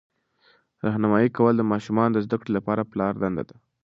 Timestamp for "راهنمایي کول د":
0.85-1.63